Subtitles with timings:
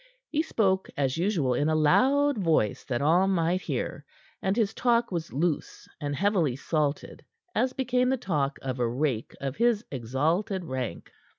[0.29, 4.03] He spoke, as usual, in a loud voice that all might hear,
[4.41, 9.35] and his talk was loose and heavily salted as became the talk of a rake
[9.39, 11.11] of his exalted rank.